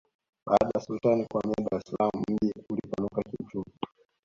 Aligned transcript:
baada 0.45 0.69
ya 0.75 0.79
sultani 0.81 1.25
kuhamia 1.31 1.67
dar 1.71 1.79
es 1.79 1.85
salaam 1.91 2.21
mji 2.29 2.53
ulipanuka 2.69 3.21
kiuchumi 3.21 3.71